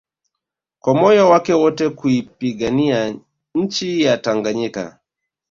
[0.79, 3.15] kwa moyo wake wote kuipigania
[3.55, 4.99] nchi yake ya Tanganyika